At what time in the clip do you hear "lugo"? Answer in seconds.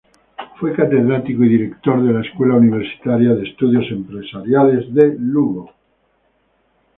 5.19-5.73